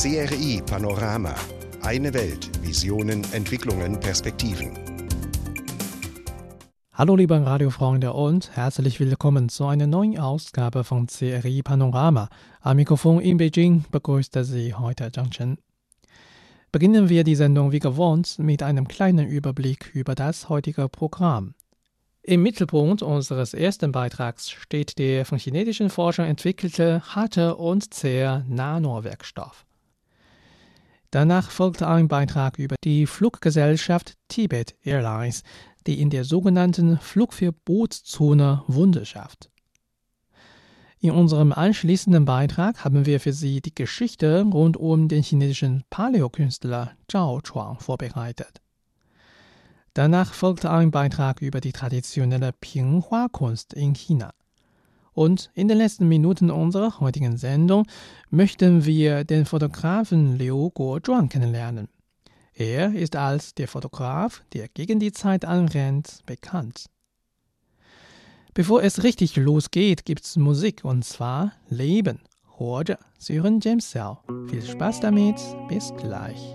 [0.00, 1.34] CRI Panorama.
[1.82, 2.48] Eine Welt.
[2.62, 4.78] Visionen, Entwicklungen, Perspektiven.
[6.92, 12.28] Hallo liebe Radiofreunde und herzlich willkommen zu einer neuen Ausgabe von CRI Panorama.
[12.60, 15.58] Am Mikrofon in Beijing begrüßt Sie heute Zhang Chen.
[16.70, 21.54] Beginnen wir die Sendung wie gewohnt mit einem kleinen Überblick über das heutige Programm.
[22.22, 29.64] Im Mittelpunkt unseres ersten Beitrags steht der von chinesischen Forschern entwickelte harte und zähe Nanowerkstoff.
[31.10, 35.42] Danach folgt ein Beitrag über die Fluggesellschaft Tibet Airlines,
[35.86, 39.50] die in der sogenannten Flugverbotszone Wunder schafft.
[41.00, 46.92] In unserem anschließenden Beitrag haben wir für Sie die Geschichte rund um den chinesischen Paläokünstler
[47.06, 48.60] Zhao Chuang vorbereitet.
[49.94, 54.32] Danach folgte ein Beitrag über die traditionelle Pinghua-Kunst in China.
[55.18, 57.88] Und in den letzten Minuten unserer heutigen Sendung
[58.30, 61.88] möchten wir den Fotografen Liu Guozhuang kennenlernen.
[62.54, 66.86] Er ist als der Fotograf, der gegen die Zeit anrennt, bekannt.
[68.54, 72.20] Bevor es richtig losgeht, gibt's Musik und zwar Leben.
[72.56, 74.18] 活着, Sie James Sell.
[74.48, 76.54] Viel Spaß damit, bis gleich.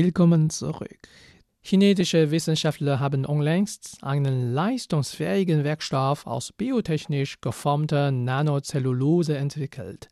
[0.00, 1.08] Willkommen zurück.
[1.60, 10.06] Chinesische Wissenschaftler haben unlängst einen leistungsfähigen Werkstoff aus biotechnisch geformter Nanocellulose entwickelt.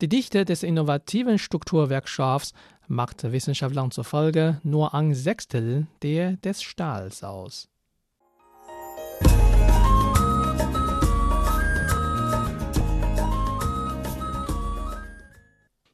[0.00, 2.52] Die Dichte des innovativen Strukturwerkstoffs
[2.86, 7.68] macht Wissenschaftlern zufolge nur ein Sechstel der des Stahls aus.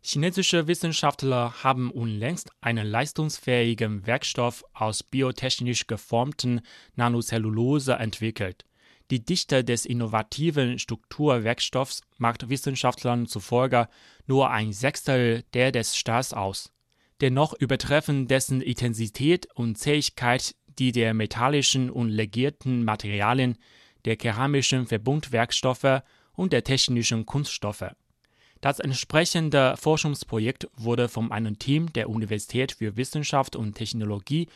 [0.06, 6.60] Chinesische Wissenschaftler haben unlängst einen leistungsfähigen Werkstoff aus biotechnisch geformten
[6.94, 8.66] Nanocellulose entwickelt.
[9.10, 13.88] Die Dichte des innovativen Strukturwerkstoffs macht Wissenschaftlern zufolge
[14.26, 16.70] nur ein Sechstel der des Stahls aus.
[17.22, 23.56] Dennoch übertreffen dessen Intensität und Zähigkeit die der metallischen und legierten Materialien,
[24.04, 26.02] der keramischen Verbundwerkstoffe
[26.34, 27.94] und der technischen Kunststoffe.
[28.64, 34.48] Das entsprechende Forschungsprojekt wurde von einem Team der Universität für Wissenschaft und Technologie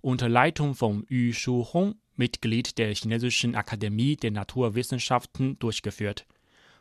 [0.00, 6.26] unter Leitung von Yu Shuhong, Mitglied der Chinesischen Akademie der Naturwissenschaften, durchgeführt.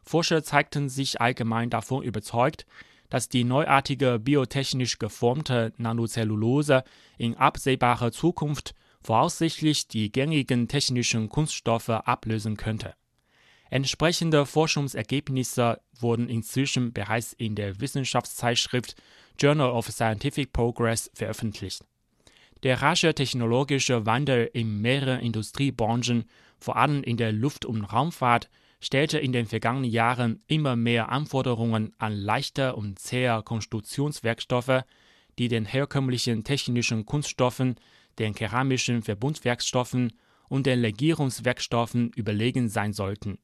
[0.03, 2.67] Forscher zeigten sich allgemein davon überzeugt,
[3.09, 6.83] dass die neuartige biotechnisch geformte Nanocellulose
[7.17, 12.93] in absehbarer Zukunft voraussichtlich die gängigen technischen Kunststoffe ablösen könnte.
[13.69, 18.95] Entsprechende Forschungsergebnisse wurden inzwischen bereits in der Wissenschaftszeitschrift
[19.39, 21.83] Journal of Scientific Progress veröffentlicht.
[22.63, 26.25] Der rasche technologische Wandel in mehreren Industriebranchen,
[26.59, 31.93] vor allem in der Luft- und Raumfahrt, stellte in den vergangenen Jahren immer mehr Anforderungen
[31.97, 34.83] an leichte und zähe Konstruktionswerkstoffe,
[35.39, 37.75] die den herkömmlichen technischen Kunststoffen,
[38.19, 40.13] den keramischen Verbundwerkstoffen
[40.47, 43.39] und den Legierungswerkstoffen überlegen sein sollten.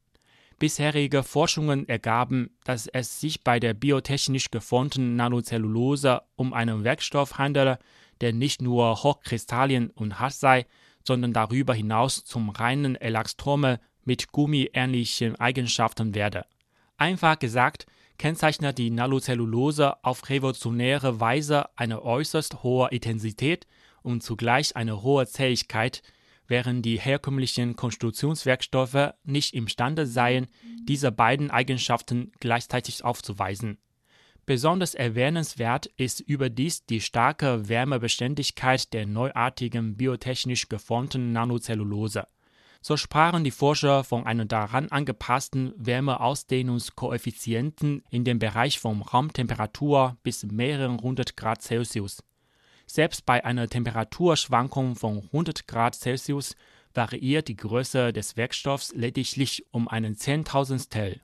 [0.61, 7.79] Bisherige Forschungen ergaben, dass es sich bei der biotechnisch geformten Nanocellulose um einen Werkstoff handele,
[8.21, 10.67] der nicht nur hochkristallin und hart sei,
[11.03, 16.45] sondern darüber hinaus zum reinen Elastrome mit gummiähnlichen Eigenschaften werde.
[16.95, 17.87] Einfach gesagt,
[18.19, 23.65] kennzeichnet die Nanocellulose auf revolutionäre Weise eine äußerst hohe Intensität
[24.03, 26.03] und zugleich eine hohe Zähigkeit,
[26.51, 30.45] während die herkömmlichen Konstruktionswerkstoffe nicht imstande seien,
[30.83, 33.79] diese beiden Eigenschaften gleichzeitig aufzuweisen.
[34.45, 42.27] Besonders erwähnenswert ist überdies die starke Wärmebeständigkeit der neuartigen biotechnisch geformten Nanocellulose.
[42.81, 50.41] So sprachen die Forscher von einem daran angepassten Wärmeausdehnungskoeffizienten in dem Bereich von Raumtemperatur bis
[50.43, 52.23] mehreren hundert Grad Celsius.
[52.93, 56.57] Selbst bei einer Temperaturschwankung von 100 Grad Celsius
[56.93, 61.21] variiert die Größe des Werkstoffs lediglich um einen Zehntausendstel.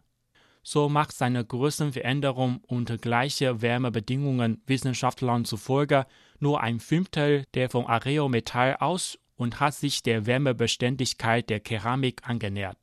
[0.64, 6.06] So macht seine Größenveränderung unter gleichen Wärmebedingungen Wissenschaftlern zufolge
[6.40, 12.78] nur ein Fünftel der von Areometall aus und hat sich der Wärmebeständigkeit der Keramik angenähert.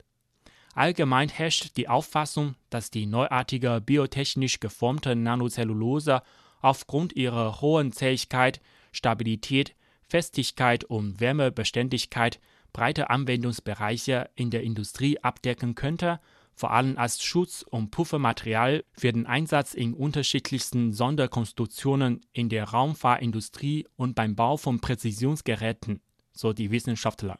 [0.75, 6.21] Allgemein herrscht die Auffassung, dass die neuartige biotechnisch geformte Nanocellulose
[6.61, 8.61] aufgrund ihrer hohen Zähigkeit
[8.95, 9.75] Stabilität,
[10.07, 12.39] Festigkeit und Wärmebeständigkeit
[12.73, 16.19] breite Anwendungsbereiche in der Industrie abdecken könnte,
[16.55, 23.87] vor allem als Schutz- und Puffermaterial für den Einsatz in unterschiedlichsten Sonderkonstruktionen in der Raumfahrtindustrie
[23.95, 26.01] und beim Bau von Präzisionsgeräten,
[26.33, 27.39] so die Wissenschaftler.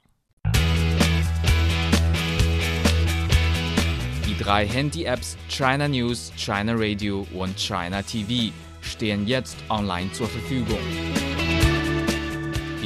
[4.27, 10.79] Die drei Handy-Apps China News, China Radio und China TV stehen jetzt online zur Verfügung.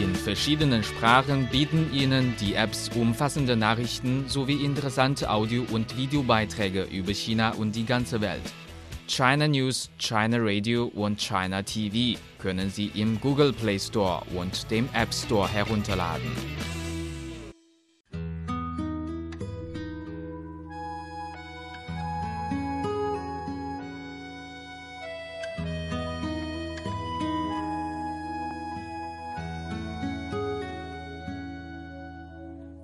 [0.01, 7.13] In verschiedenen Sprachen bieten Ihnen die Apps umfassende Nachrichten sowie interessante Audio- und Videobeiträge über
[7.13, 8.41] China und die ganze Welt.
[9.07, 14.87] China News, China Radio und China TV können Sie im Google Play Store und dem
[14.93, 16.31] App Store herunterladen.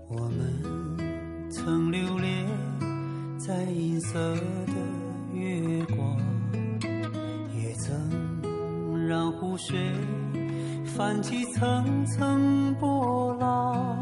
[0.08, 2.46] 我们曾留恋
[3.40, 4.74] 在银色的
[5.34, 6.18] 月光，
[7.54, 9.92] 也曾让湖水
[10.86, 14.00] 泛起层层波浪。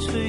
[0.00, 0.27] 吹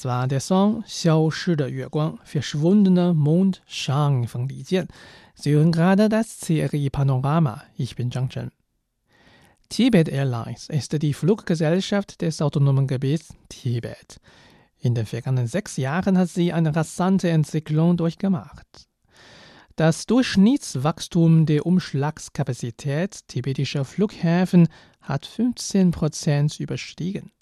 [0.00, 4.88] Das war der Song "Schausch der Yueguang" (Verschwundener Mond, Shang von Li Jian).
[5.34, 7.62] Sie hören gerade das CRI Panorama.
[7.76, 8.50] Ich bin Zhang Chen.
[9.68, 14.20] Tibet Airlines ist die Fluggesellschaft des autonomen Gebiets Tibet.
[14.78, 18.88] In den vergangenen sechs Jahren hat sie eine rasante Entwicklung durchgemacht.
[19.76, 24.68] Das Durchschnittswachstum der Umschlagskapazität tibetischer Flughäfen
[25.02, 27.32] hat 15% überstiegen.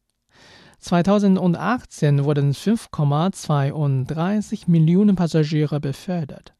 [0.79, 6.55] 2018 wurden 5,32 Millionen Passagiere befördert.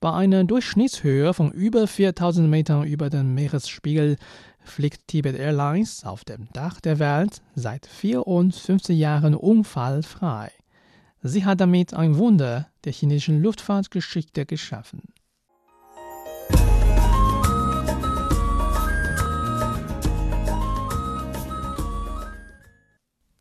[0.00, 4.16] Bei einer Durchschnittshöhe von über 4000 Metern über dem Meeresspiegel
[4.64, 10.50] fliegt Tibet Airlines auf dem Dach der Welt seit 54 Jahren unfallfrei.
[11.22, 15.02] Sie hat damit ein Wunder der chinesischen Luftfahrtgeschichte geschaffen.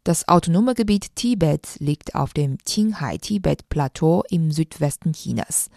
[0.03, 5.69] Das autonome Gebiet Tibet liegt auf dem Qinghai-Tibet-Plateau im Südwesten Chinas.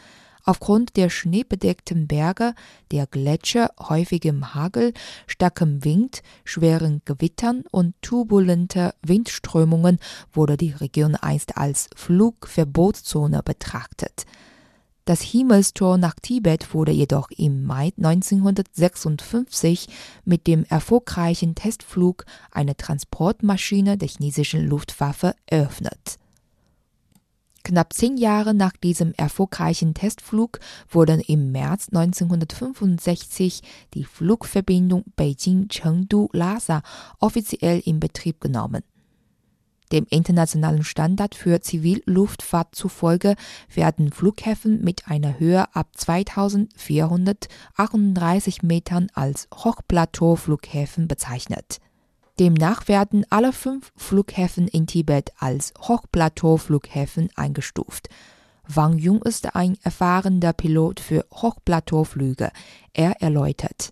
[0.45, 2.55] Aufgrund der schneebedeckten Berge,
[2.91, 4.95] der Gletscher, häufigem Hagel,
[5.27, 9.99] starkem Wind, schweren Gewittern und turbulenter Windströmungen
[10.33, 14.25] wurde die Region einst als Flugverbotszone betrachtet.
[15.05, 19.89] Das Himmelstor nach Tibet wurde jedoch im Mai 1956
[20.25, 26.19] mit dem erfolgreichen Testflug einer Transportmaschine der chinesischen Luftwaffe eröffnet.
[27.65, 30.59] Knapp zehn Jahre nach diesem erfolgreichen Testflug
[30.89, 33.61] wurden im März 1965
[33.93, 36.83] die Flugverbindung Beijing-Chengdu-Lhasa
[37.21, 38.83] offiziell in Betrieb genommen.
[39.94, 43.34] Dem internationalen Standard für Zivilluftfahrt zufolge
[43.74, 51.80] werden Flughäfen mit einer Höhe ab 2438 Metern als Hochplateauflughäfen bezeichnet.
[52.40, 58.10] Demnach werden alle fünf Flughäfen in Tibet als Hochplateauflughäfen eingestuft.
[58.68, 62.52] Wang Jung ist ein erfahrener Pilot für Hochplateauflüge.
[62.94, 63.90] Er erläutert.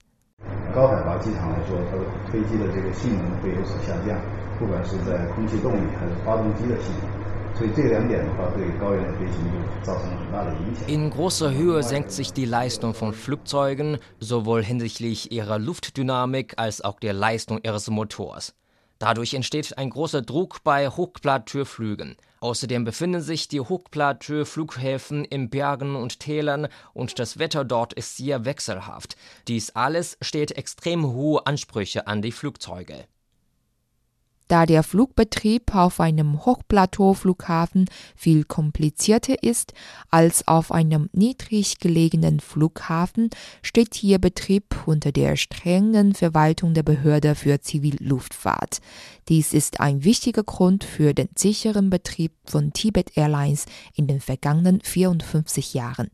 [0.76, 4.22] 高海拔机场来说，它的飞机的这个性能会有所下降，
[4.62, 7.10] 不管是在空气动力还是发动机的系统。
[7.56, 10.88] 所以这两点的话，对高原的飞行就造成了很大的影响。
[10.88, 17.00] In großer Höhe senkt sich die Leistung von Flugzeugen, sowohl hinsichtlich ihrer Luftdynamik als auch
[17.00, 18.54] der Leistung ihres Motors.
[19.00, 22.16] Dadurch entsteht ein großer Druck bei Hochplateauflügen.
[22.42, 28.46] Außerdem befinden sich die Hochplateauflughäfen in Bergen und Tälern und das Wetter dort ist sehr
[28.46, 29.16] wechselhaft.
[29.48, 33.06] Dies alles stellt extrem hohe Ansprüche an die Flugzeuge.
[34.53, 39.73] Da der Flugbetrieb auf einem Hochplateauflughafen viel komplizierter ist
[40.11, 43.31] als auf einem niedrig gelegenen Flughafen,
[43.63, 48.81] steht hier Betrieb unter der strengen Verwaltung der Behörde für Zivilluftfahrt.
[49.31, 54.83] Dies ist ein wichtiger Grund für den sicheren Betrieb von Tibet Airlines in den vergangenen
[54.83, 56.11] 54 Jahren.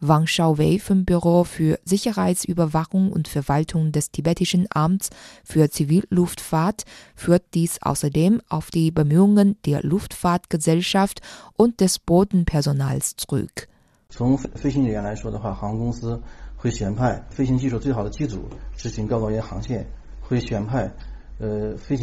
[0.00, 5.08] Wang Xiaowei vom Büro für Sicherheitsüberwachung und Verwaltung des tibetischen Amts
[5.44, 6.84] für Zivilluftfahrt
[7.14, 11.22] führt dies außerdem auf die Bemühungen der Luftfahrtgesellschaft
[11.56, 13.68] und des Bodenpersonals zurück.
[14.10, 16.20] 从飞飞行人员来说的话，航空公司
[16.56, 19.86] 会选派飞行技术最好的机组执行高高原航线，
[20.20, 20.92] 会选派
[21.39, 21.97] äh, für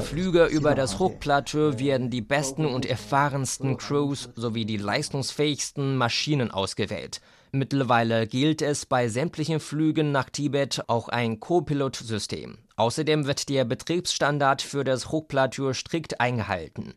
[0.00, 7.20] Flüge über das Hochplateau werden die besten und erfahrensten Crews sowie die leistungsfähigsten Maschinen ausgewählt.
[7.52, 12.58] Mittlerweile gilt es bei sämtlichen Flügen nach Tibet auch ein Co-Pilot-System.
[12.76, 16.94] Außerdem wird der Betriebsstandard für das Hochplateau strikt eingehalten.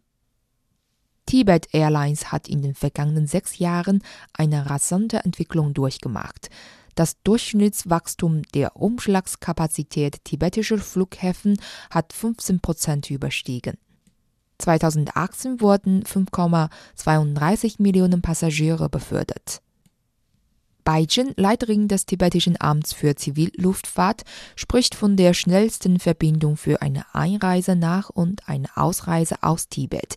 [1.26, 4.02] Tibet Airlines hat in den vergangenen sechs Jahren
[4.34, 6.50] eine rasante Entwicklung durchgemacht.
[6.96, 13.77] Das Durchschnittswachstum der Umschlagskapazität tibetischer Flughäfen hat 15 Prozent überstiegen.
[14.60, 19.62] 2018 wurden 5,32 Millionen Passagiere befördert.
[20.84, 24.24] Baijin, Leiterin des tibetischen Amts für Zivilluftfahrt,
[24.55, 30.15] spricht von der schnellsten Verbindung für eine Einreise nach und eine Ausreise aus Tibet.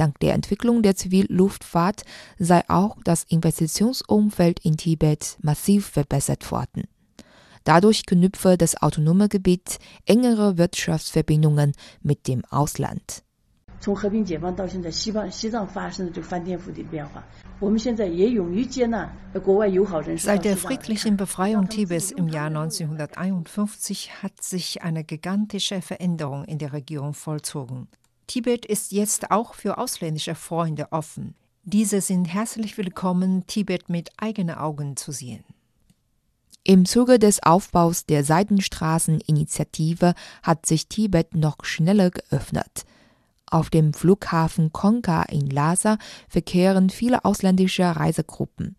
[0.00, 2.04] Dank der Entwicklung der Zivilluftfahrt
[2.38, 6.84] sei auch das Investitionsumfeld in Tibet massiv verbessert worden.
[7.64, 13.22] Dadurch knüpfe das autonome Gebiet engere Wirtschaftsverbindungen mit dem Ausland.
[13.78, 17.22] 从和平解放到现在，西方西藏发生的这个翻天覆地变化，
[17.60, 19.12] 我们现在也勇于接纳
[19.44, 20.26] 国外友好人士。
[20.26, 26.72] Seit der friedlichen Befreiung Tibets im Jahr 1951 hat sich eine gigantische Veränderung in der
[26.72, 27.88] Region vollzogen.
[28.27, 31.35] Tibet ist jetzt auch für ausländische Freunde offen.
[31.63, 35.43] Diese sind herzlich willkommen, Tibet mit eigenen Augen zu sehen.
[36.63, 42.85] Im Zuge des Aufbaus der Seidenstraßeninitiative hat sich Tibet noch schneller geöffnet.
[43.47, 45.97] Auf dem Flughafen Konka in Lhasa
[46.29, 48.75] verkehren viele ausländische Reisegruppen.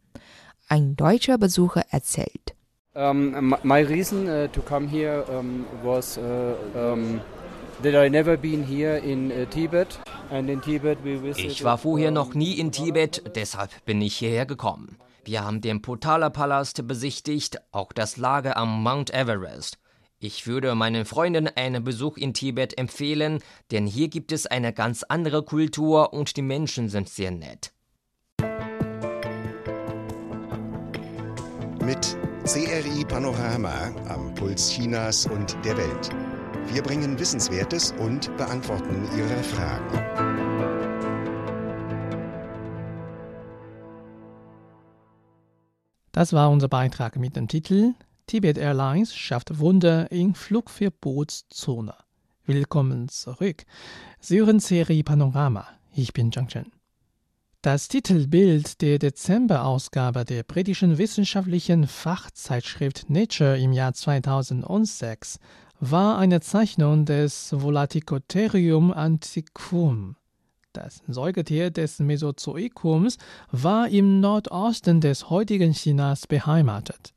[0.68, 2.55] Ein deutscher Besucher erzählt.
[2.94, 7.20] Um, my reason to come here um, was uh, um,
[7.83, 7.87] uh.
[11.37, 14.97] Ich war vorher noch nie in Tibet, deshalb bin ich hierher gekommen.
[15.25, 19.79] Wir haben den Potala-Palast besichtigt, auch das Lager am Mount Everest.
[20.18, 23.40] Ich würde meinen Freunden einen Besuch in Tibet empfehlen,
[23.73, 27.73] denn hier gibt es eine ganz andere Kultur und die Menschen sind sehr nett.
[31.81, 36.11] Mit CRI Panorama am Puls Chinas und der Welt.
[36.68, 39.98] Wir bringen Wissenswertes und beantworten Ihre Fragen.
[46.12, 47.94] Das war unser Beitrag mit dem Titel
[48.27, 51.94] Tibet Airlines schafft Wunder in Flugverbotszone.
[52.46, 53.64] Willkommen zurück.
[54.20, 55.66] Sie hören Serie Panorama.
[55.94, 56.72] Ich bin Zhang Chen.
[57.61, 65.38] Das Titelbild der Dezemberausgabe der britischen wissenschaftlichen Fachzeitschrift Nature im Jahr 2006
[65.85, 70.14] war eine Zeichnung des Volaticotherium antiquum.
[70.73, 73.18] Das Säugetier des Mesozoikums
[73.51, 77.12] war im Nordosten des heutigen Chinas beheimatet.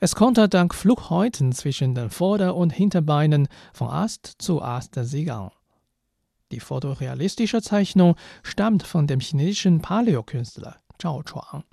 [0.00, 5.50] Es konnte dank Flughäuten zwischen den Vorder- und Hinterbeinen von Ast zu Ast segeln.
[6.52, 11.64] Die fotorealistische Zeichnung stammt von dem chinesischen Paläokünstler Zhao Chuang.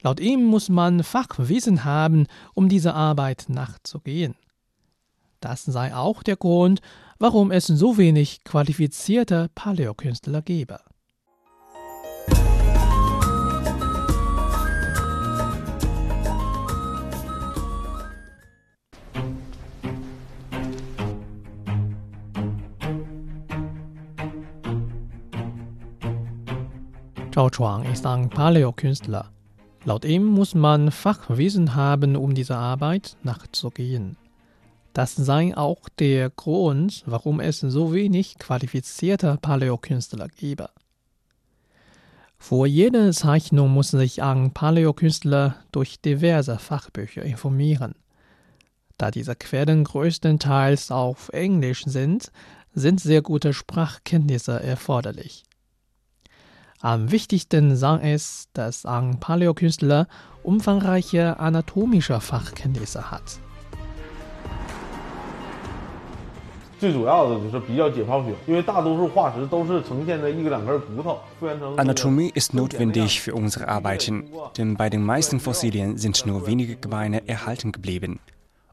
[0.00, 4.36] Laut ihm muss man Fachwissen haben, um dieser Arbeit nachzugehen.
[5.44, 6.80] Das sei auch der Grund,
[7.18, 10.80] warum es so wenig qualifizierte Paläokünstler gebe.
[27.34, 29.30] Zhao Chuang ist ein Paläokünstler.
[29.84, 34.16] Laut ihm muss man Fachwissen haben, um dieser Arbeit nachzugehen.
[34.94, 40.70] Das sei auch der Grund, warum es so wenig qualifizierte Paläokünstler gebe.
[42.38, 47.96] Vor jeder Zeichnung muss sich ein Paläokünstler durch diverse Fachbücher informieren.
[48.96, 52.30] Da diese Quellen größtenteils auf Englisch sind,
[52.72, 55.42] sind sehr gute Sprachkenntnisse erforderlich.
[56.80, 60.06] Am wichtigsten sei es, dass ein Paläokünstler
[60.44, 63.40] umfangreiche anatomische Fachkenntnisse hat.
[71.76, 74.24] Anatomie ist notwendig für unsere Arbeiten,
[74.56, 78.20] denn bei den meisten Fossilien sind nur wenige Gebeine erhalten geblieben.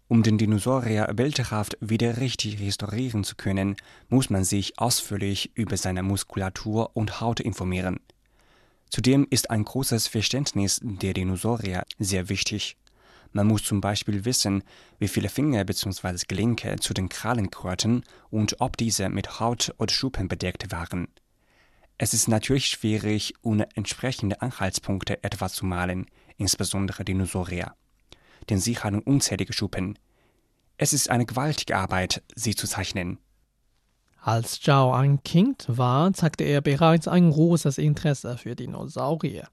[0.08, 3.78] Um den Dinosaurier bildhaft wieder richtig restaurieren zu können,
[4.10, 8.02] muss man sich ausführlich über seine Muskulatur und Haut informieren.
[8.90, 12.76] Zudem ist ein großes Verständnis der Dinosaurier sehr wichtig.
[13.34, 14.64] Man muss zum Beispiel wissen,
[15.00, 16.26] wie viele Finger bzw.
[16.28, 21.08] Gelenke zu den Krallen gehörten und ob diese mit Haut oder Schuppen bedeckt waren.
[21.98, 27.76] Es ist natürlich schwierig, ohne entsprechende Anhaltspunkte etwas zu malen, insbesondere Dinosaurier.
[28.50, 29.98] Denn sie haben unzählige Schuppen.
[30.78, 33.20] Es ist eine gewaltige Arbeit, sie zu zeichnen.
[34.20, 39.48] Als Zhao ein Kind war, zeigte er bereits ein großes Interesse für Dinosaurier.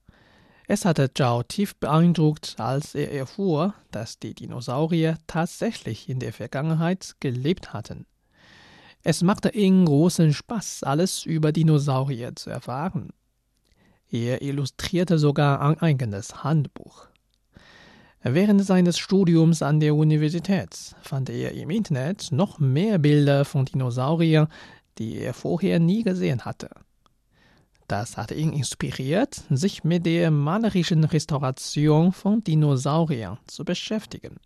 [0.70, 7.16] Es hatte Zhao tief beeindruckt, als er erfuhr, dass die Dinosaurier tatsächlich in der Vergangenheit
[7.20, 8.04] gelebt hatten.
[9.02, 13.14] Es machte ihm großen Spaß, alles über Dinosaurier zu erfahren.
[14.10, 17.06] Er illustrierte sogar ein eigenes Handbuch.
[18.22, 24.48] Während seines Studiums an der Universität fand er im Internet noch mehr Bilder von Dinosauriern,
[24.98, 26.68] die er vorher nie gesehen hatte.
[27.88, 34.36] Das hat ihn inspiriert, sich mit der malerischen Restauration von Dinosauriern zu beschäftigen.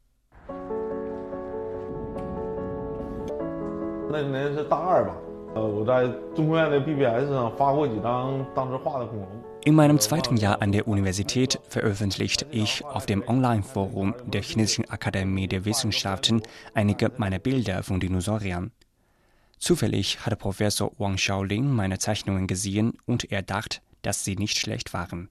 [9.64, 15.48] In meinem zweiten Jahr an der Universität veröffentlichte ich auf dem Online-Forum der Chinesischen Akademie
[15.48, 16.42] der Wissenschaften
[16.74, 18.70] einige meiner Bilder von Dinosauriern.
[19.62, 24.92] Zufällig hatte Professor Wang Shaolin meine Zeichnungen gesehen und er dachte, dass sie nicht schlecht
[24.92, 25.28] waren.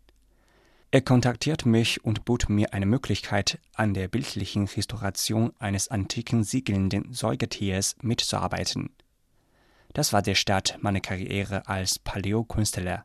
[0.90, 7.12] Er kontaktierte mich und bot mir eine Möglichkeit, an der bildlichen Restauration eines antiken siegelnden
[7.12, 8.92] Säugetiers mitzuarbeiten.
[9.92, 13.04] Das war der Start meiner Karriere als Paläokünstler.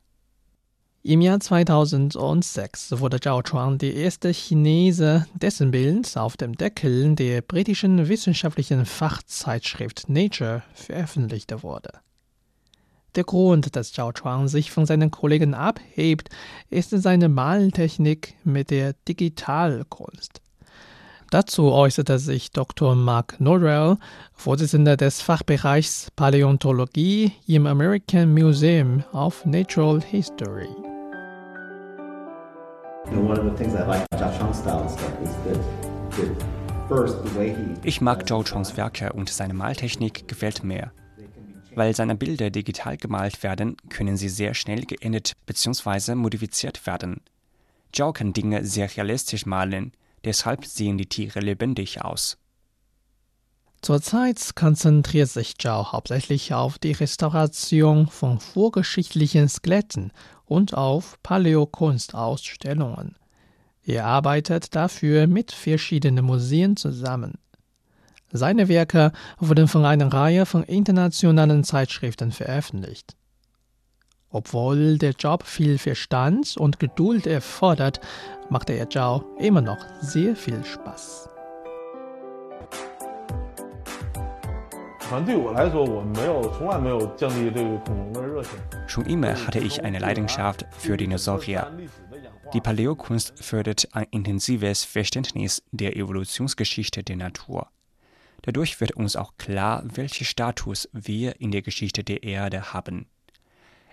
[1.09, 7.42] Im Jahr 2006 wurde Zhao Chuang der erste Chinese, dessen Bild auf dem Deckel der
[7.42, 11.90] britischen wissenschaftlichen Fachzeitschrift Nature veröffentlicht wurde.
[13.14, 16.29] Der Grund, dass Zhao Chuang sich von seinen Kollegen abhebt,
[16.71, 20.40] ist seine Maltechnik mit der Digitalkunst.
[21.31, 22.97] Dazu äußerte sich Dr.
[22.97, 23.97] Mark Norrell,
[24.33, 30.86] Vorsitzender des Fachbereichs Paläontologie im American Museum of Natural History.
[37.83, 40.92] Ich mag Zhao Chongs Werke und seine Maltechnik gefällt mir.
[41.75, 46.14] Weil seine Bilder digital gemalt werden, können sie sehr schnell geändert bzw.
[46.14, 47.21] modifiziert werden.
[47.92, 49.92] Zhao kann Dinge sehr realistisch malen,
[50.25, 52.38] deshalb sehen die Tiere lebendig aus.
[53.87, 60.11] Zurzeit konzentriert sich Zhao hauptsächlich auf die Restauration von vorgeschichtlichen Skeletten
[60.44, 63.14] und auf Paläokunstausstellungen.
[63.85, 67.35] Er arbeitet dafür mit verschiedenen Museen zusammen.
[68.33, 73.14] Seine Werke wurden von einer Reihe von internationalen Zeitschriften veröffentlicht.
[74.31, 78.01] Obwohl der Job viel Verstand und Geduld erfordert,
[78.51, 81.36] macht er Zhao immer noch sehr viel Spaß.
[88.88, 91.71] Schon immer hatte ich eine Leidenschaft für Dinosaurier.
[92.53, 97.69] Die Paläokunst fördert ein intensives Verständnis der Evolutionsgeschichte der Natur.
[98.42, 103.07] Dadurch wird uns auch klar, welchen Status wir in der Geschichte der Erde haben.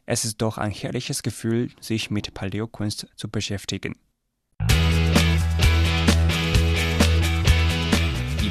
[0.06, 3.96] Es ist doch ein herrliches Gefühl, sich mit Paläokunst zu beschäftigen.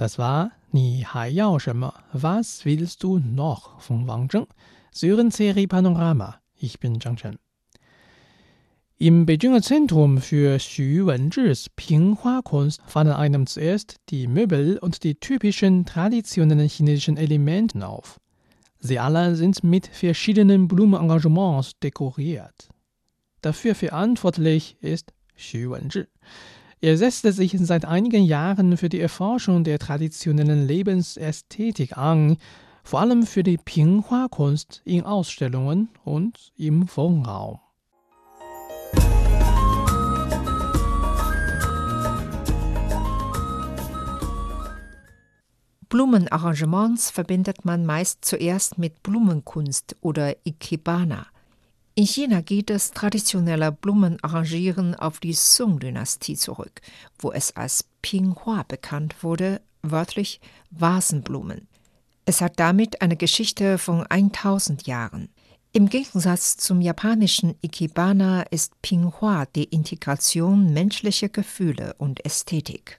[0.00, 4.46] Das war Ni Hai Yao Shema, Was willst du noch von Wang Zheng?
[4.92, 6.40] Syrien-Serie Panorama.
[6.58, 7.36] Ich bin Zhang Chen.
[8.96, 15.84] Im Beijinger Zentrum für Xu Wenzhis Pinghua-Kunst fanden einem zuerst die Möbel und die typischen
[15.84, 18.18] traditionellen chinesischen Elementen auf.
[18.78, 22.70] Sie alle sind mit verschiedenen Blumenengagements dekoriert.
[23.42, 26.06] Dafür verantwortlich ist Xu Wenzhi.
[26.82, 32.38] Er setzte sich seit einigen Jahren für die Erforschung der traditionellen Lebensästhetik an,
[32.84, 37.58] vor allem für die Pinghua-Kunst in Ausstellungen und im Wohnraum.
[45.90, 51.26] Blumenarrangements verbindet man meist zuerst mit Blumenkunst oder Ikebana.
[52.00, 56.80] In China geht das traditionelle Blumenarrangieren auf die Song-Dynastie zurück,
[57.18, 61.68] wo es als Pinghua bekannt wurde, wörtlich Vasenblumen.
[62.24, 65.28] Es hat damit eine Geschichte von 1000 Jahren.
[65.74, 72.98] Im Gegensatz zum japanischen Ikebana ist Pinghua die Integration menschlicher Gefühle und Ästhetik.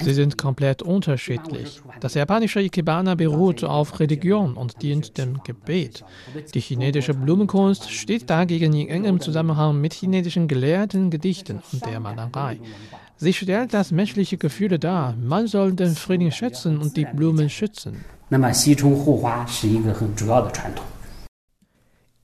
[0.00, 1.82] Sie sind komplett unterschiedlich.
[2.00, 6.04] Das japanische Ikebana beruht auf Religion und dient dem Gebet.
[6.54, 12.58] Die chinesische Blumenkunst steht dagegen in engem Zusammenhang mit chinesischen gelehrten Gedichten und der Malerei.
[13.18, 15.14] Sie stellt das menschliche Gefühl dar.
[15.20, 18.04] Man soll den Frühling schätzen und die Blumen schützen.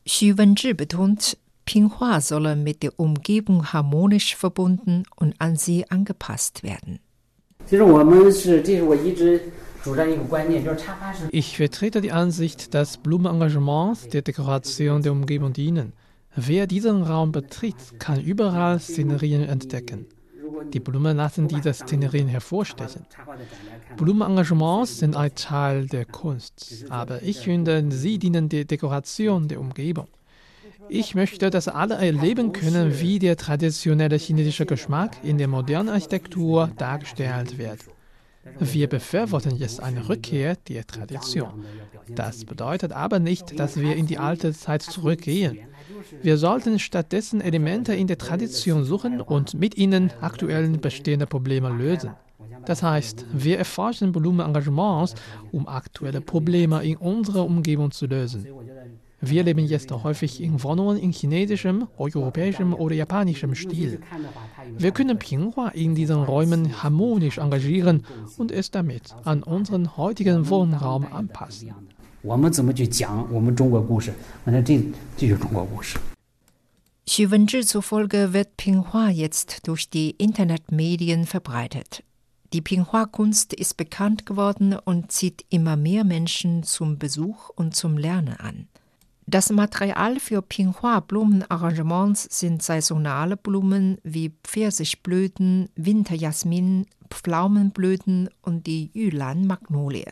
[0.07, 1.37] Xu Wenzhi betont,
[1.69, 6.99] Pinghua solle mit der Umgebung harmonisch verbunden und an sie angepasst werden.
[11.31, 15.93] Ich vertrete die Ansicht, dass Blumenengagements der Dekoration der Umgebung dienen.
[16.35, 20.07] Wer diesen Raum betritt, kann überall Szenerien entdecken.
[20.73, 23.05] Die Blumen lassen diese Szenerien hervorstechen.
[23.99, 30.09] Blumenengagements sind ein Teil der Kunst, aber ich finde, sie dienen der Dekoration der Umgebung.
[30.91, 36.71] Ich möchte, dass alle erleben können, wie der traditionelle chinesische Geschmack in der modernen Architektur
[36.77, 37.81] dargestellt wird.
[38.59, 41.65] Wir befürworten jetzt eine Rückkehr der Tradition.
[42.09, 45.59] Das bedeutet aber nicht, dass wir in die alte Zeit zurückgehen.
[46.23, 52.13] Wir sollten stattdessen Elemente in der Tradition suchen und mit ihnen aktuellen bestehende Probleme lösen.
[52.65, 55.15] Das heißt, wir erforschen Blumenengagements,
[55.53, 58.47] um aktuelle Probleme in unserer Umgebung zu lösen.
[59.21, 64.01] Wir leben jetzt häufig in Wohnungen in chinesischem, europäischem oder japanischem Stil.
[64.77, 68.05] Wir können Pinghua in diesen Räumen harmonisch engagieren
[68.37, 71.75] und es damit an unseren heutigen Wohnraum anpassen.
[77.07, 82.05] Xu Wenzhi zufolge wird Pinghua jetzt durch die Internetmedien verbreitet.
[82.53, 88.37] Die Pinghua-Kunst ist bekannt geworden und zieht immer mehr Menschen zum Besuch und zum Lernen
[88.39, 88.69] an.
[89.31, 100.11] Das Material für Pinghua-Blumenarrangements sind saisonale Blumen wie Pfirsichblüten, Winterjasmin, Pflaumenblüten und die Yulan-Magnolie.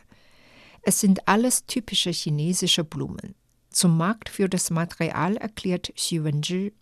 [0.82, 3.34] Es sind alles typische chinesische Blumen.
[3.70, 6.74] Zum Markt für das Material erklärt Xu Wenzhi.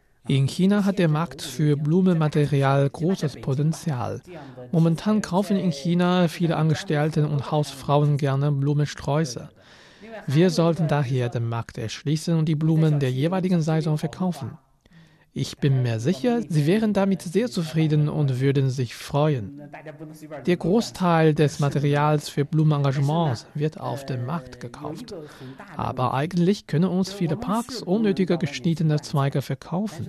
[0.26, 4.22] In China hat der Markt für Blumenmaterial großes Potenzial.
[4.72, 9.50] Momentan kaufen in China viele Angestellte und Hausfrauen gerne Blumensträuße.
[10.26, 14.56] Wir sollten daher den Markt erschließen und die Blumen der jeweiligen Saison verkaufen.
[15.36, 19.60] Ich bin mir sicher, sie wären damit sehr zufrieden und würden sich freuen.
[20.46, 25.12] Der Großteil des Materials für Blumenengagements wird auf dem Markt gekauft.
[25.76, 30.08] Aber eigentlich können uns viele Parks unnötige geschnittene Zweige verkaufen.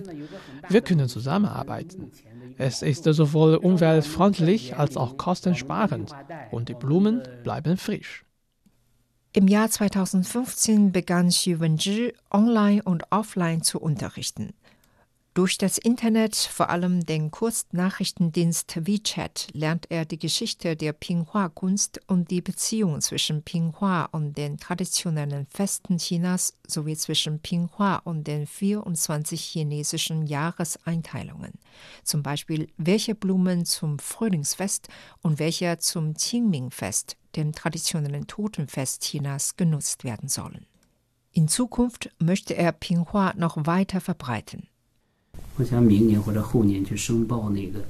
[0.68, 2.12] Wir können zusammenarbeiten.
[2.56, 6.12] Es ist sowohl umweltfreundlich als auch kostensparend
[6.52, 8.24] und die Blumen bleiben frisch.
[9.32, 14.54] Im Jahr 2015 begann Xu Wenzhi online und offline zu unterrichten.
[15.36, 22.30] Durch das Internet, vor allem den Kurznachrichtendienst WeChat, lernt er die Geschichte der Pinghua-Kunst und
[22.30, 29.38] die Beziehung zwischen Pinghua und den traditionellen Festen Chinas sowie zwischen Pinghua und den 24
[29.38, 31.52] chinesischen Jahreseinteilungen.
[32.02, 34.88] Zum Beispiel, welche Blumen zum Frühlingsfest
[35.20, 40.64] und welche zum Qingming-Fest, dem traditionellen Totenfest Chinas, genutzt werden sollen.
[41.32, 44.70] In Zukunft möchte er Pinghua noch weiter verbreiten.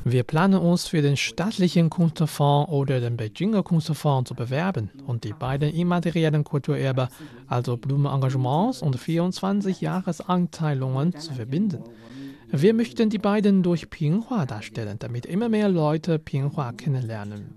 [0.05, 5.33] Wir planen uns für den staatlichen Kunstfonds oder den Beijinger Kunstfonds zu bewerben und die
[5.33, 7.09] beiden immateriellen Kulturerbe,
[7.49, 11.83] also Blumenengagements und 24 Jahresanteilungen, zu verbinden.
[12.53, 17.57] Wir möchten die beiden durch Pinghua darstellen, damit immer mehr Leute Pinghua kennenlernen.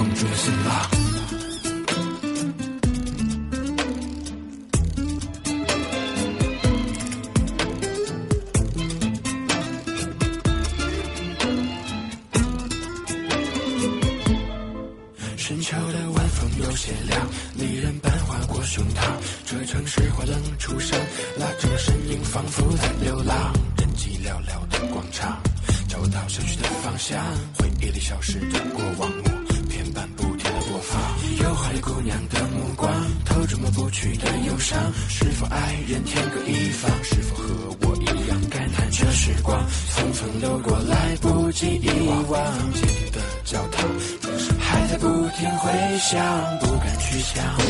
[0.00, 0.59] 梦中醒。
[47.34, 47.69] show.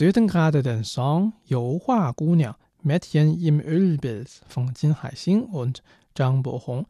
[0.00, 5.82] Südengrade den Song Yohua Gunyang Mädchen im Ölbild von Jin Haixing und
[6.14, 6.86] Zhang Bohong.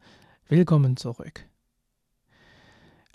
[0.47, 1.45] Willkommen zurück.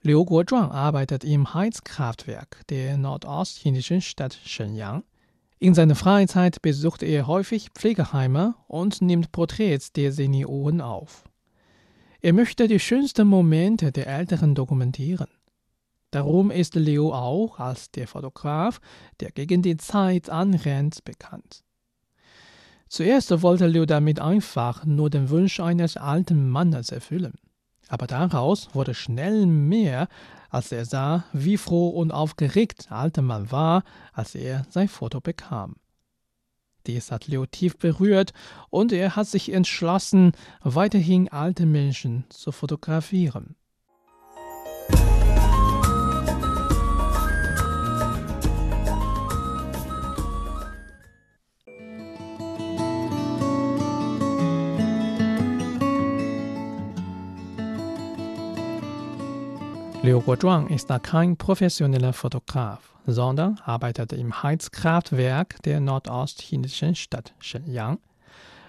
[0.02, 5.02] Liu Guozhuang arbeitet im Heizkraftwerk der nordostschinesischen Stadt Shenyang.
[5.60, 11.24] In seiner Freizeit besucht er häufig Pflegeheime und nimmt Porträts der Senioren auf.
[12.20, 15.28] Er möchte die schönsten Momente der Älteren dokumentieren.
[16.10, 18.80] Darum ist Liu auch als der Fotograf,
[19.20, 21.64] der gegen die Zeit anrennt, bekannt.
[22.88, 27.34] Zuerst wollte Liu damit einfach nur den Wunsch eines alten Mannes erfüllen.
[27.88, 30.08] Aber daraus wurde schnell mehr,
[30.50, 33.82] als er sah, wie froh und aufgeregt der alte Mann war,
[34.12, 35.76] als er sein Foto bekam.
[36.86, 38.32] Dies hat Leo tief berührt
[38.70, 40.32] und er hat sich entschlossen,
[40.62, 43.56] weiterhin alte Menschen zu fotografieren.
[60.06, 67.98] Liu Guozhuang ist kein professioneller Fotograf, sondern arbeitet im Heizkraftwerk der nordostchinesischen Stadt Shenyang.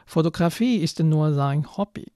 [0.08, 2.12] Fotografie ist nur sein Hobby.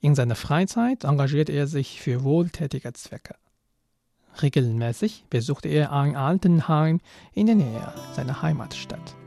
[0.00, 3.36] In seiner Freizeit engagiert er sich für wohltätige Zwecke.
[4.42, 6.98] Regelmäßig besucht er ein Altenheim
[7.34, 9.21] in der Nähe seiner Heimatstadt.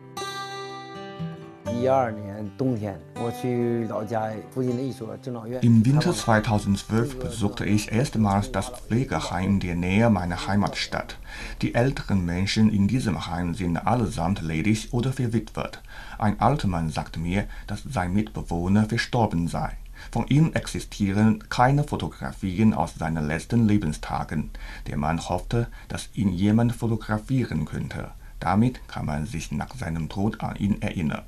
[5.62, 11.18] Im Winter 2012 besuchte ich erstmals das Pflegeheim in der Nähe meiner Heimatstadt.
[11.64, 15.82] Die älteren Menschen in diesem Heim sind allesamt ledig oder verwitwet.
[16.20, 19.76] Ein alter Mann sagte mir, dass sein Mitbewohner verstorben sei.
[20.12, 24.52] Von ihm existieren keine Fotografien aus seinen letzten Lebenstagen.
[24.86, 28.12] Der Mann hoffte, dass ihn jemand fotografieren könnte.
[28.40, 31.24] Damit kann man sich nach seinem Tod an ihn erinnern.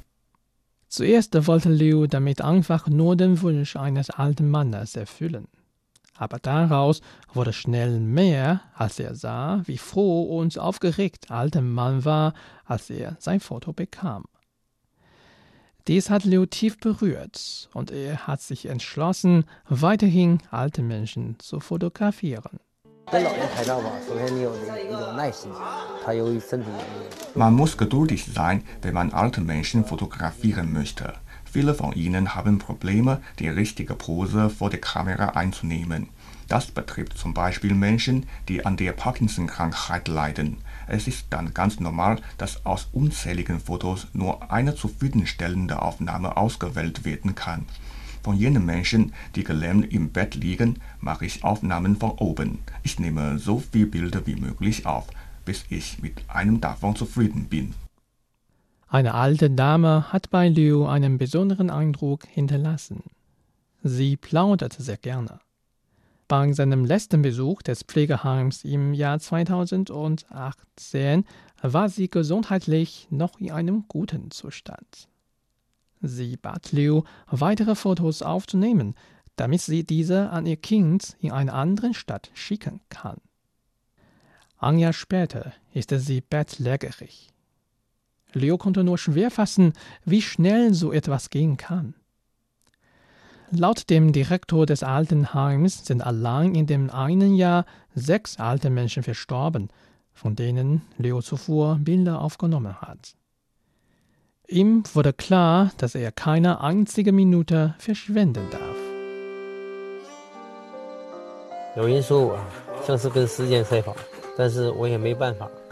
[0.87, 5.47] Zuerst wollte Liu damit einfach nur den Wunsch eines alten Mannes erfüllen.
[6.15, 7.01] Aber daraus
[7.33, 12.33] wurde schnell mehr, als er sah, wie froh und aufgeregt alter Mann war,
[12.65, 14.23] als er sein Foto bekam.
[15.87, 22.59] Dies hat Liu tief berührt und er hat sich entschlossen, weiterhin alte Menschen zu fotografieren.
[27.35, 31.13] Man muss geduldig sein, wenn man alte Menschen fotografieren möchte.
[31.45, 36.09] Viele von ihnen haben Probleme, die richtige Pose vor der Kamera einzunehmen.
[36.49, 40.57] Das betrifft zum Beispiel Menschen, die an der Parkinson-Krankheit leiden.
[40.87, 47.35] Es ist dann ganz normal, dass aus unzähligen Fotos nur eine zufriedenstellende Aufnahme ausgewählt werden
[47.35, 47.65] kann.
[48.27, 52.59] Von jenen Menschen, die gelähmt im Bett liegen, mache ich Aufnahmen von oben.
[52.83, 55.07] Ich nehme so viele Bilder wie möglich auf,
[55.45, 57.73] bis ich mit einem davon zufrieden bin.
[58.89, 63.01] Eine alte Dame hat bei Liu einen besonderen Eindruck hinterlassen.
[63.81, 65.39] Sie plaudert sehr gerne.
[66.27, 71.23] Bei seinem letzten Besuch des Pflegeheims im Jahr 2018
[71.61, 75.07] war sie gesundheitlich noch in einem guten Zustand.
[76.01, 78.95] Sie bat Liu, weitere Fotos aufzunehmen,
[79.35, 83.17] damit sie diese an ihr Kind in einer anderen Stadt schicken kann.
[84.57, 87.29] Ein Jahr später ist sie bettlägerig.
[88.33, 89.73] Liu konnte nur schwer fassen,
[90.05, 91.93] wie schnell so etwas gehen kann.
[93.51, 99.69] Laut dem Direktor des Altenheims sind allein in dem einen Jahr sechs alte Menschen verstorben,
[100.11, 103.16] von denen Leo zuvor Bilder aufgenommen hat.
[104.49, 108.77] Ihm wurde klar, dass er keine einzige Minute verschwenden darf.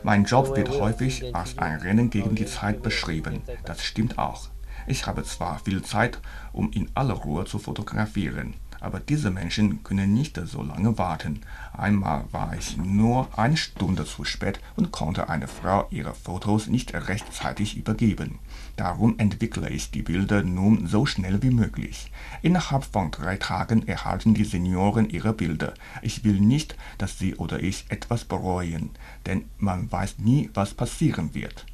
[0.04, 3.44] Mein Job wird häufig als ein Rennen gegen die Zeit beschrieben.
[3.64, 4.50] Das stimmt auch.
[4.88, 6.20] Ich habe zwar viel Zeit,
[6.52, 11.42] um in aller Ruhe zu fotografieren, aber diese Menschen können nicht so lange warten.
[11.72, 16.94] Einmal war ich nur eine Stunde zu spät und konnte einer Frau ihre Fotos nicht
[16.94, 18.40] rechtzeitig übergeben.
[18.76, 22.12] Darum entwickle ich die Bilder nun so schnell wie möglich.
[22.42, 25.74] Innerhalb von drei Tagen erhalten die Senioren ihre Bilder.
[26.02, 28.90] Ich will nicht, dass sie oder ich etwas bereuen,
[29.26, 31.66] denn man weiß nie, was passieren wird.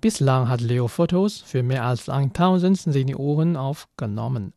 [0.00, 4.54] Bislang hat Leo Fotos für mehr als 1000 Senioren aufgenommen.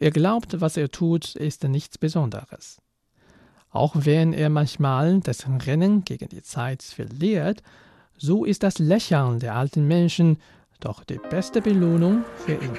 [0.00, 2.78] Er glaubt, was er tut, ist nichts Besonderes.
[3.70, 7.62] Auch wenn er manchmal das Rennen gegen die Zeit verliert,
[8.16, 10.38] so ist das Lächeln der alten Menschen
[10.79, 12.71] doch die beste Belohnung für ihn.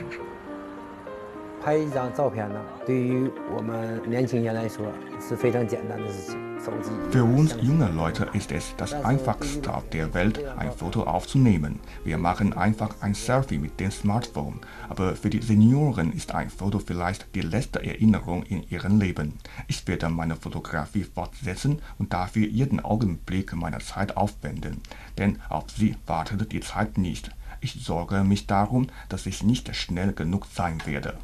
[1.62, 4.86] 拍一张照片呢，对于我们年轻人来说
[5.20, 6.38] 是非常简单的事情。
[6.58, 6.90] 手机。
[7.10, 11.78] Für uns junge Leute ist es das einfachste auf der Welt, ein Foto aufzunehmen.
[12.02, 14.60] Wir machen einfach ein Selfie mit dem Smartphone.
[14.88, 19.34] Aber für die Senioren ist ein Foto vielleicht die letzte Erinnerung in ihrem Leben.
[19.68, 24.80] Ich werde meine Fotografie fortsetzen und dafür jeden Augenblick meiner Zeit aufwenden.
[25.18, 27.30] Denn auf sie wartet die Zeit nicht.
[27.64, 31.18] Ich sorge mich darum, dass ich nicht schnell genug sein werde.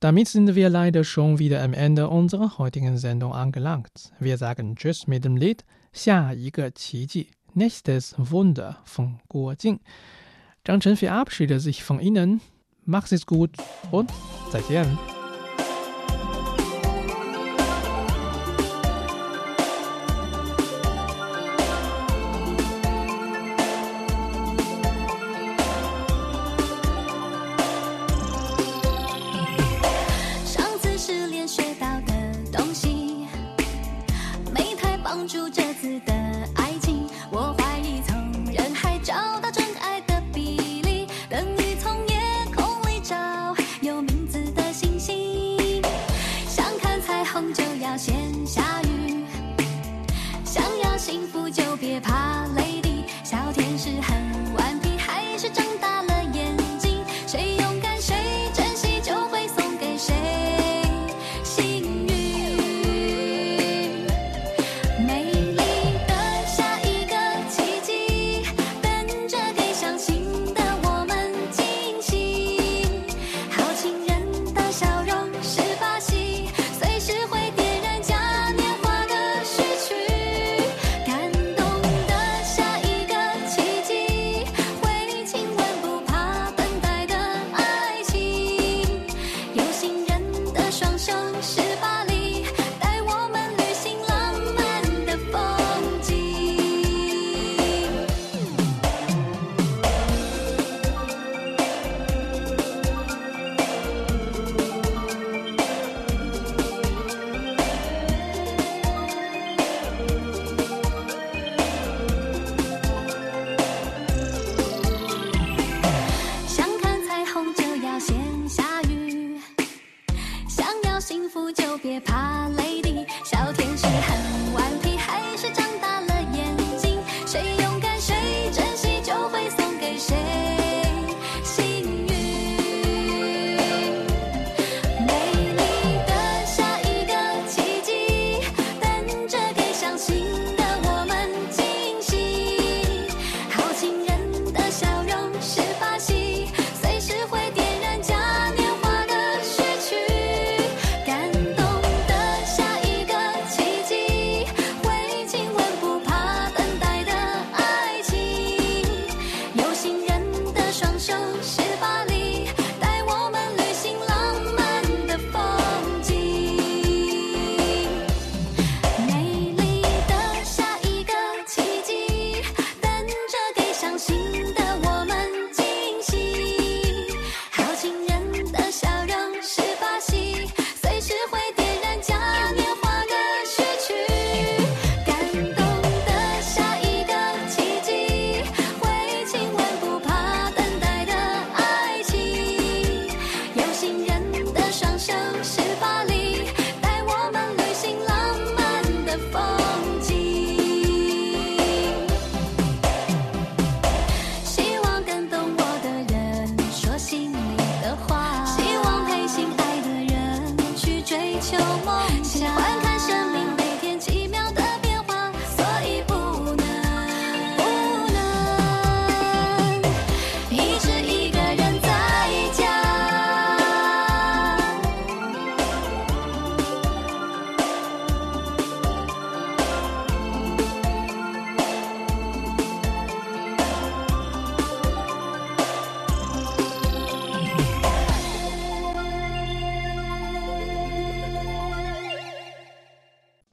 [0.00, 4.12] Damit sind wir leider schon wieder am Ende unserer heutigen Sendung angelangt.
[4.20, 9.80] Wir sagen Tschüss mit dem Lied 下一个奇迹 Nächstes Wunder von Guo Jing.
[10.66, 12.42] Zhang Chen verabschiedet sich von Ihnen.
[12.84, 13.56] Macht es gut
[13.90, 14.12] und
[14.52, 14.86] 再见。